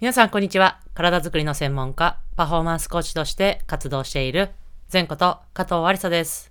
[0.00, 0.80] 皆さん、こんにちは。
[0.94, 4.48] 体づくりの専門家、パフォーマンスコーチとして活動している、
[4.90, 6.50] 前こと加藤ありさです。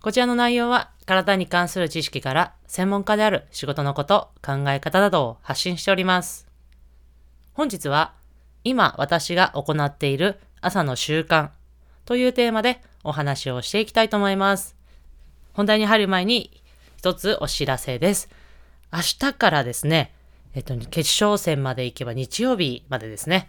[0.00, 6.48] こちらの内容は、体に関する知識から、専門家である仕事のこと、考え方などを発信しております。
[7.52, 8.12] 本日は、
[8.64, 11.50] 今私が行っている朝の習慣
[12.06, 14.74] というテーマでお話をしていきたいと思います。
[15.52, 16.60] 本題に入る前に、
[16.96, 18.28] 一つお知らせです。
[18.92, 20.12] 明日からですね、
[20.56, 23.46] えっと、決勝戦まで行けば日曜日までですね、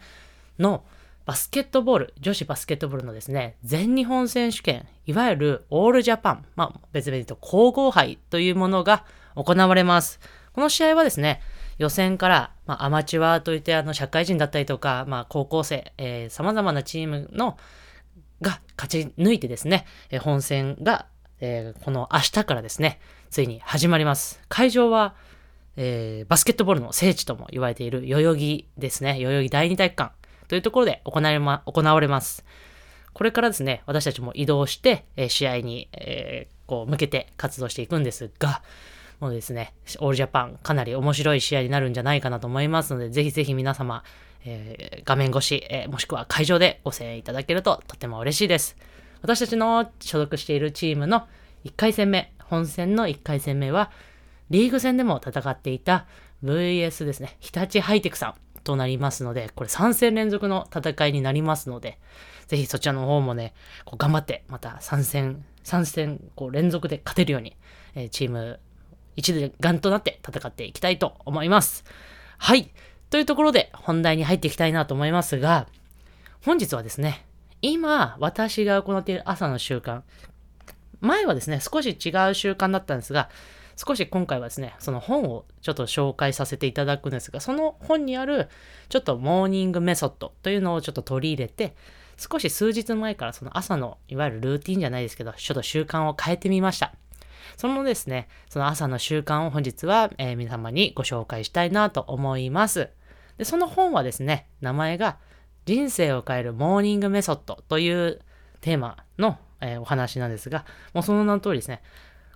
[0.58, 0.84] の
[1.24, 10.20] バスケットボール、女子バスケットボールのですね、全日本選手権、いわゆるオールジャパン、まあ別々と皇后杯というものが行われます。
[10.52, 11.40] この試合はですね、
[11.78, 17.56] 予選から、まあ、アマチュアといってあの社会人だったりとか、まあ、高校生、えー、様々なチームの
[18.42, 21.06] が勝ち抜いてですね、えー本戦が、
[21.40, 23.00] えーこの明日からですね、
[23.30, 24.42] ついに始まります。
[24.48, 25.14] 会場は、
[25.80, 30.12] えーバスケットボールの聖地とも言われている代々木ですね、代々木第二体育館
[30.48, 32.44] というところで行われま行われます。
[33.14, 38.60] これからですね、私たちも移動して、えー試合に、えーこう向けて活動していくんですが、
[39.20, 44.02] もうですね、オールジャパンかなり面白い試合になるんじゃないかなと思いますので、ぜひぜひ皆様、
[44.44, 48.76] えー画面越し、えーもしくは会場でご声援いただけるととても嬉しいです。
[49.22, 51.28] 私たちの所属しているチームの
[51.64, 53.92] 1回戦目、本戦の1回戦目は、
[54.50, 56.06] リーグ戦でも戦っていた
[56.44, 61.98] VS ですね、日立ハイテクさんとなりますので、これ3戦連続の戦いになりますので、
[62.46, 63.54] ぜひそちらの方もね、
[63.84, 67.56] こう頑張って、また3戦、3戦こう連続で勝てるように、
[67.94, 68.60] えーチーム
[69.18, 71.84] 一でガンとなって戦っていきたいと思います。
[72.38, 72.70] はい。
[73.10, 75.66] というところで本題に入っていきたいなと思いますが、
[76.44, 77.26] 本日はですね、
[77.60, 80.02] 今私が行っている朝の習慣、
[81.00, 83.28] 前はですね、少し違う習慣だったんですが、
[83.78, 88.48] 少し今回はですね、その本をちょっと紹介させていただくんですが、その本にある
[88.88, 91.76] ちょっとモーニングメソッドというのをちょっと取り入れて、
[92.16, 96.92] 少し数日前からその朝のいわゆるルーティンじゃないですけど、ちょっと習慣を変えてみました。
[97.56, 102.90] そのですね、その朝の習慣を本日は、えー皆様にご紹介したいなと思います。
[103.36, 105.18] で、その本はですね、名前が
[105.66, 108.18] 人生を変えるモーニングメソッドという
[108.60, 111.80] テーマの、えーお話なんですが、もうその名の通りですね、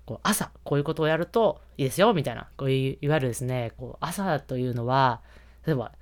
[0.05, 5.21] こう朝こういうことをやるといいですよみたいな、こういういわゆるですね、こう朝というのは、
[5.67, 5.93] 例えば、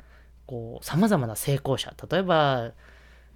[0.46, 2.72] こう、様々な成功者、例えば、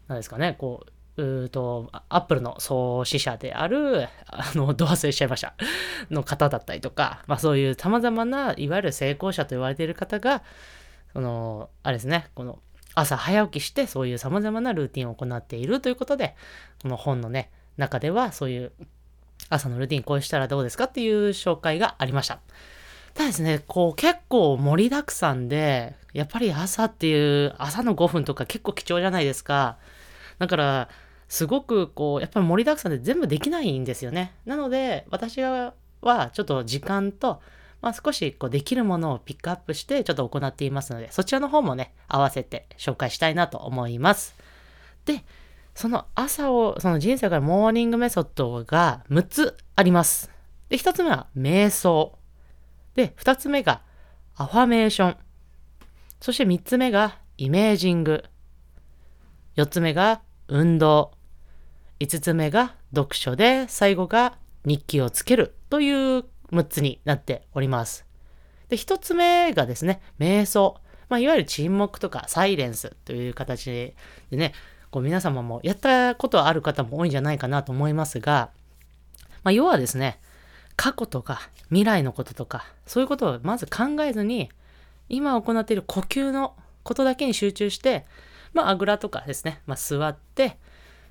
[0.08, 0.84] 何ですかね、こ
[1.16, 5.54] う、うーと、アップルの創始者である、あの、ど忘れしちゃいました、
[6.10, 10.42] の方だったりとか、まあそういう様々な、いわゆる成功者と言われている方が、
[11.12, 12.58] その、あれですね、この、
[12.96, 16.34] 朝早起きして、そういう様々なルーティンを行っているということで、
[16.82, 18.72] この本のね、中では、そういう、
[19.48, 22.40] 朝のルーティンこうしたらどうですかっていう紹介がありました。
[23.14, 29.78] ただですね、こう結構盛りだくさんで、やっぱり朝っていう、朝の5分とか結構貴重じゃないですか。
[30.38, 30.88] だから、
[31.28, 34.34] すごくこう、やっぱり盛りだくさんで全部できないんですよね。
[34.44, 35.74] なので、私は
[36.32, 37.40] ちょっと時間と、
[37.80, 44.34] まあ、少しこうできるものをピックアップしてちょっと行っていますので、そちらの方もね、合わせて紹介したいなと思います。
[45.04, 45.24] で、
[45.74, 50.30] その朝を、その人生からモーニングメソッドが6つあります。
[50.68, 52.18] で、1つ目は瞑想。
[52.94, 53.82] で、2つ目が
[54.36, 55.16] アファメーション。
[56.20, 58.24] そして3つ目がイメージング。
[59.56, 61.12] 4つ目が運動。
[62.00, 68.06] 5つ目が読書で、最後が日記をつけるという6つになっております。
[68.68, 70.80] で、1つ目がですね、瞑想。
[71.08, 73.94] まあ、いわゆる沈黙とかサイレンスという形で
[74.32, 74.52] ね、
[74.94, 78.50] こう皆様もやったことある方も多いんじゃないかなと思いますが、
[79.42, 80.20] まあ、要はですね、
[80.76, 84.50] 過去とか未来のこととか、そういうことをまず考えずに、
[85.08, 88.06] 今行っている呼吸のことだけに集中して、
[88.52, 90.58] まあ、あぐらとかですね、まあ、座って、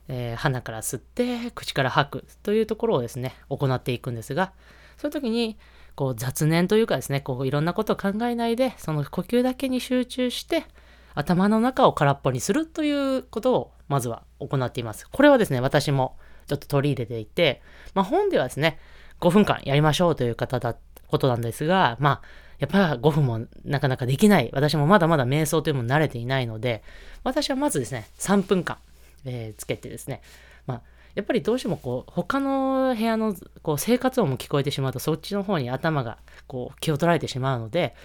[0.08, 4.54] えー鼻から吸って、口から吐くというところをですね、行っていくんですが、
[4.96, 5.58] そういう時に、
[5.96, 10.64] こう雑念というかですね、こういろんなことを考えないで、その呼吸だけに集中して、
[11.16, 15.08] 頭の中を空っぽにするということをまずは行っています。
[15.10, 16.18] これはですね、私も
[16.48, 17.62] ちょっと取り入れていて、
[17.94, 18.80] まあ本ではですね、
[19.20, 20.76] 5分間やりましょうという方だ、
[21.08, 22.22] ことなんですが、まあ、
[22.58, 24.50] やっぱり5分もなかなかできない。
[24.54, 26.84] 私もまだまだ瞑想というものに慣れていないので、
[27.24, 28.78] 私はまずですね、3分間、
[29.26, 30.22] えーつけてですね、
[30.66, 30.82] まあ、
[31.16, 36.18] やっぱりどうしてもこう、他の部屋のこう生活音も聞こえてしまうと、そっちの方に頭が
[36.48, 37.96] こう気を取られてしまうので、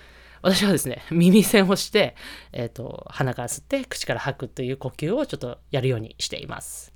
[0.42, 2.16] 私はですね、 耳栓をして、
[2.52, 6.92] えっ、と、鼻から吸って、口から吐くという呼吸をちょっとやるようにしています。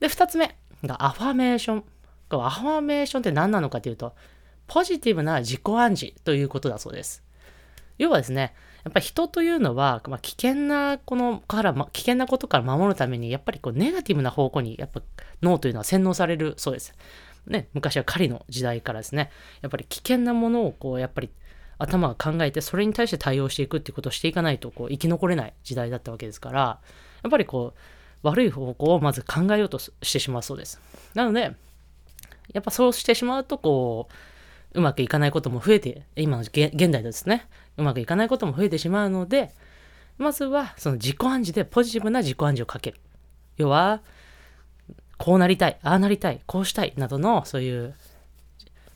[0.00, 1.84] で、二つ目がアファメーション。
[2.30, 4.14] アファメーションって何なのかというと、
[4.66, 7.22] ポジティブな自己暗示ということだそうです。
[7.98, 8.54] 要はですね、
[8.84, 15.00] やっぱり人というのは、まあ、危険なこのから、ま、危険なことから守るために、やっぱりこうネガティブな方向に、やっぱ
[15.42, 16.92] 脳というのは洗脳されるそうです。
[17.46, 21.30] ね、昔は狩りの時代からですね、やっぱり危険なものをこう、やっぱり
[21.78, 26.80] 頭が考えて、それに対して対応していくっていうことをしていかないと、こう、生き残れない時代だったわけですから、
[27.22, 27.78] やっぱりこう、
[28.22, 30.80] 悪い方向をまず考えようとしてしまうそうです。
[31.14, 31.54] なので、
[32.52, 34.08] やっぱそうしてしまうと、こ
[34.74, 37.46] う、うまくいかないことも増えて、今の現代ですね、
[37.76, 39.50] うまくいかないことも増えてしまうので、
[40.18, 43.00] まずはその自己暗示でポジティブな自己暗示をかける。
[43.56, 44.00] 要は、
[45.18, 47.94] こうなりたい、ああなりたい、こうしたいなどのそういう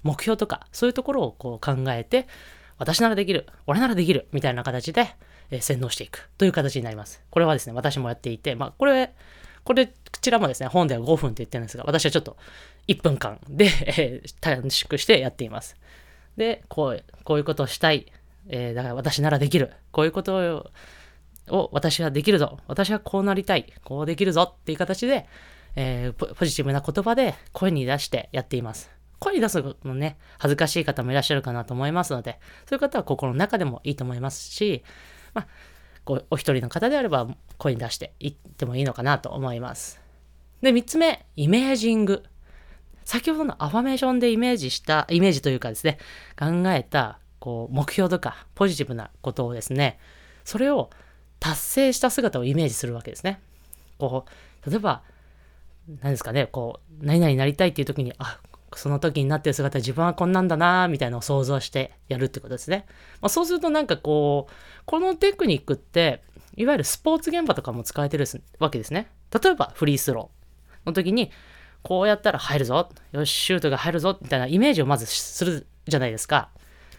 [0.02, 2.26] 目標とか、そういうところをこう考えて、
[2.78, 5.14] 私ならできる、俺ならできる、みたいな形で、
[5.50, 7.22] え洗脳していくという形になります。
[7.30, 9.14] これはですね、私もやっていて、まあ、これ、
[9.64, 12.36] これ、こちらもですね、本では5分って言ってるんですが、私はちょっと
[12.86, 15.76] 1分間で、え、短縮してやっています。
[16.36, 18.06] で、こう、こういうことをしたい。
[18.48, 19.72] えー、だから私ならできる。
[19.92, 20.70] こういうこと
[21.48, 22.58] を私はできるぞ。
[22.66, 23.72] 私はこうなりたい。
[23.84, 25.26] こうできるぞっていう形で、
[25.76, 28.90] えー、ポジティブな言葉で声に出してやっています。
[29.18, 34.84] 声に出すのね、恥ずかしい方もいらっしゃるかなと思いますので、そういう方は心の中でもいいと思いますし、
[35.34, 35.46] まあ、
[36.04, 37.28] こうお一人の方であれば
[37.58, 40.00] 声に出していってもいいのかなと思います。
[40.62, 42.24] で、三つ目、イメージング。
[43.04, 45.98] 先ほどのアファメーションでイメージした、イメージというかですね、
[46.38, 49.98] 考えた、こう、目標とか、ポジティブなことをですね、
[50.44, 50.90] それを
[51.40, 53.40] 達成した姿をイメージするわけですね。
[53.98, 54.26] こ
[54.66, 55.02] う、例えば、
[56.02, 58.40] 何ですかね、こう、何々になりたいっていう時に、あ、
[58.78, 62.86] その時になってる姿自分はこんなんだなみたいなのを想像してやるってことですね。
[63.20, 64.52] まあ、そうするとなんかこう、
[64.86, 66.22] このテクニックって、
[66.56, 68.24] いわゆるスポーツ現場とかも使えてる
[68.58, 69.10] わけですね。
[69.42, 71.30] 例えばフリースローの時に、
[71.82, 72.88] こうやったら入るぞ。
[73.12, 74.16] よし、シュートが入るぞ。
[74.20, 76.50] みたいなイメージをまずするじゃないですか。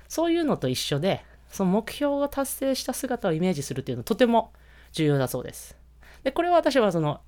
[0.08, 4.52] そういうのと一緒で、その目標を達成した姿をイメージするっていうのはとても
[4.92, 5.78] 重要だそうです。
[6.24, 7.22] で、これは私はその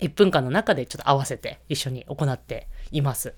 [0.00, 3.34] 1分間の中でちょっと合わせて一緒に行っています。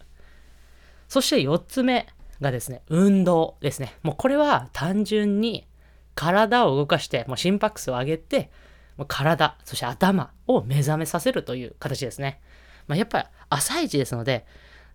[1.11, 2.07] そして4つ目
[2.41, 3.97] がですね、運動ですね。
[4.05, 5.67] もうこれは単純に
[6.15, 8.49] 体を動かして、もう心拍数を上げて、
[8.97, 12.41] もう体、そして頭を目覚めさせるという形ですね。
[12.87, 14.47] まあ、やっぱり朝一ですので、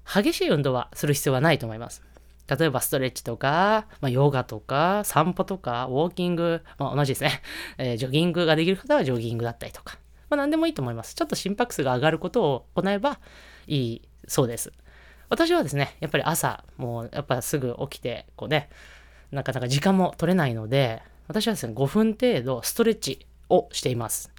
[0.05, 2.01] 激しい運動はする必要はないと思います。
[2.47, 7.41] 例えばストレッチとか、まあ、ヨガとか、散歩とか、ウォーキング、まあ、同じですね、
[7.77, 9.97] えー、ジョギングができる方はジョギングだったりとか、
[10.29, 11.13] まあ、何でもいいと思います。
[11.13, 13.19] ちょっと心拍数が上がることを行えば
[13.67, 14.71] いいそうです。
[15.29, 18.69] 私はですね、やっぱり朝、もうやっぱすぐ起きて、こうね、
[19.31, 24.31] なかなか時間も取れないので、私はですね、5分程度ストレッチをしています。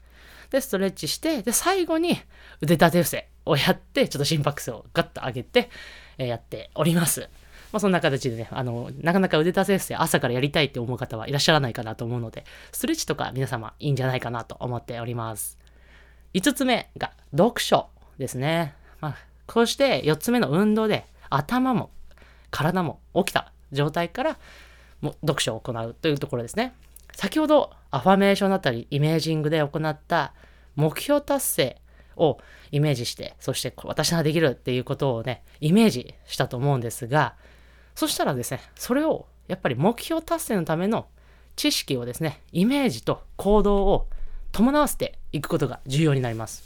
[0.50, 2.18] で、ストレッチして、で、最後に
[2.60, 5.70] 腕立て伏せをやって、ちょっと心拍数をガッと上げて、
[6.18, 7.28] え、やっております。
[7.72, 15.58] まあ、そんな形でね、あの、なかなか腕立て伏せ朝からやりたいって思う方はいらっしゃらないかなと思うので、ストレッチとか皆様いいんじゃないかなと思っております。
[16.34, 17.88] 5つ目が読書
[18.18, 18.74] ですね。
[19.00, 21.90] まあこうして4つ目の運動で頭も
[22.50, 24.38] 体も起きた状態から
[25.00, 26.74] も読書を行うというところですね。
[27.14, 30.34] 先ほどアファメーションだったりイメージングで行った
[30.74, 31.80] 目標達成
[32.16, 32.38] を
[32.72, 37.34] イメージして、そして私ならできるっていうことをね、イメージしたと思うんですが、
[37.94, 41.06] そしたらですね、それをやっぱり目標達成のための
[41.56, 44.08] 知識をですね、イメージと行動を
[44.52, 46.64] 伴わせていくことが重要になります。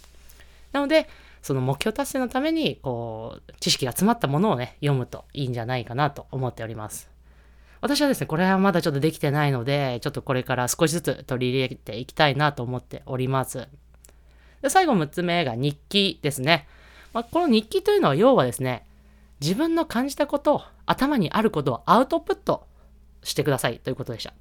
[0.73, 1.09] なので、
[1.43, 7.11] その目標達成のために、こう、知識が詰まったものをね、読むといいんじゃないかなと思っております。
[7.81, 13.69] 私はですね、これはまだちょっとできてないので、ちょっとこれから少しずつ取り入れていきたいなと思っております。
[14.61, 16.69] で最後6つ目が日記ですね。
[17.15, 18.87] まあ、この日記というのは要はですね、
[19.41, 22.67] 自分の感じたこと、頭にあることをアウトプット
[23.23, 24.35] してくださいということでした。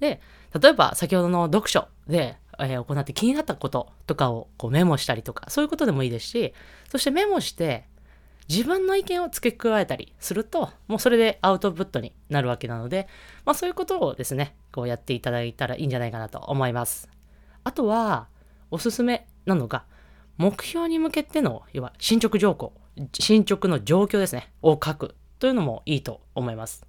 [0.00, 0.20] で、
[0.60, 6.54] 例えば先ほどの読書で、え、行って気になったこととかをこうメモしたりとか、そういうことでもいいですし、
[6.90, 7.84] そしてメモして
[8.48, 13.08] 自分の意見を付け加えたりすると、もうそれでアウトプットになるわけなので、
[13.44, 17.08] まあそういうことをですね、こうやっていただいたらいいんじゃないかなと思います。
[17.64, 18.28] あとは、
[18.70, 19.84] おすすめなのが、
[20.38, 22.72] 目標に向けての、要は進捗状況、
[23.18, 26.86] 進捗の状況ですね、を書くというのもいいと思います。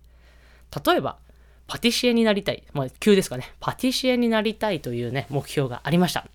[0.85, 1.19] 例えば、
[1.67, 2.63] パティシエになりたい。
[2.73, 3.53] まあ、急ですかね。
[3.59, 6.27] パティシエになりたいというね、目標がありました。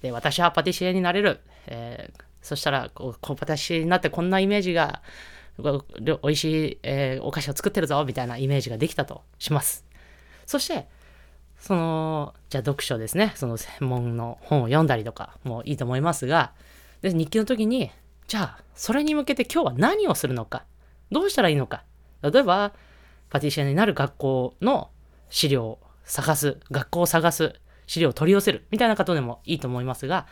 [0.00, 1.40] で、私はパティシエになれる。
[1.66, 5.02] えー、そしたらこう、パティシエになってこんなイメージが、
[5.58, 9.84] 美味しい、えー、お菓子を作ってるぞ、みたいなイメージができたとします。
[10.46, 10.86] そして、
[11.58, 13.32] その、じゃあ読書ですね。
[13.36, 16.52] その専門の本を読んだりとかもいいと思いますが、
[17.02, 17.92] で日記の時に、
[18.26, 20.64] じゃあ、それに向けて今日は何をするのか、
[21.12, 21.84] どうしたらいいのか。
[22.22, 22.72] 例えば、
[23.32, 24.90] パティシエになる学校の
[25.30, 27.54] 資料を探す、学校を探す、
[27.86, 30.26] 資料を取り寄せるみたいなことでもいいと思いますが、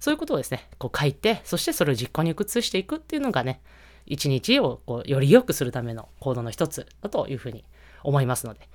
[0.00, 3.60] そういうことをですね、こう書いて、そしてそれを実行に移していくっていうのがね、
[4.06, 7.66] 一日をこうより良くするための行動の一つだというふうに
[8.02, 8.66] 思いますので、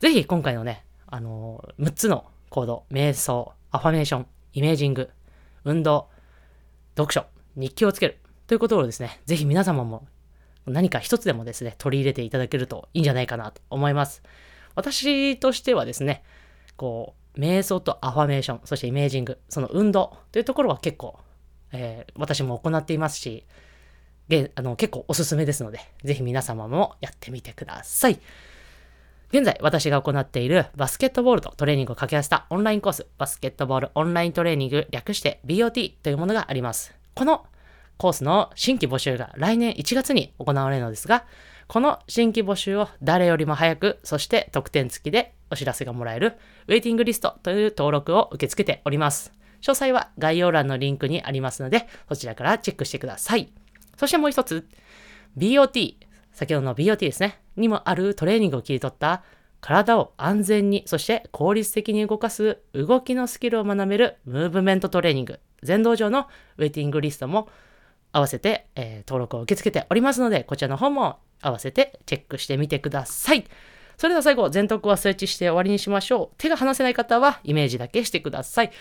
[0.00, 5.10] ぜひ今回のね、あのー、6つの行動、瞑想、アファメーション、イメージング、
[5.64, 6.08] 運動、
[6.96, 10.08] 読書、日記をつけるということをですね、ぜひ皆様も
[10.66, 14.22] 何か一つでもですね、取り入れていただけるといいんじゃないかなと思います。
[14.74, 16.22] 私としてはですね、
[16.76, 21.18] こう、瞑想とアファメーション、そしてイメージング、その運動というところは結構、
[21.72, 23.46] えー、私も行っていますし、
[24.54, 28.20] あの結構おすすめですので、ぜひ皆様もやってみてください。
[29.30, 36.94] 現在、私が行っているバスケットボールとトレーニングを掛け合わせたオンラインコース、バスケットボールオンライントレーニング、略して BOT というものがあります。
[37.14, 37.46] この
[38.02, 41.24] コースの新規募集が来年1月に行われるのですが、
[41.68, 49.32] この新規募集を誰よりも早く、そして特典付きでお知らせがもらえるウェイティングリストという登録を受け付けております。
[49.60, 53.52] 詳細は概要欄のリンクにありますので、そちらからチェックしてください。
[53.96, 54.66] そしてもう一つ、
[55.38, 55.94] BOT、
[56.32, 59.22] 先ほどの BOT ですね、にもあるトレーニングを切り取った
[59.60, 66.26] 体を安全に、そして効率的に動かす動きのスキルを学べるムーブメントトレーニング、全道場の
[66.58, 67.48] ウェイティングリストも
[68.12, 73.44] 合わせて、えー、登録を受け付けておりますので、こちらの方も合わせてチェックしてみてください。
[73.96, 76.34] それでは最後、全徳はストレッチして終わりにしましょう。
[76.38, 78.72] 手が離せない方はイメージだけしてください。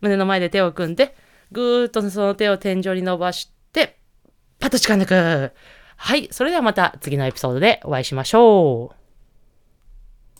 [0.00, 1.14] 胸の前で手を組んで、
[1.52, 3.98] ぐーっとその手を天井に伸ばして、
[4.58, 5.52] パッと力抜く。
[5.96, 6.28] はい。
[6.30, 9.03] それではまた次のエピソードでお会いしましょう。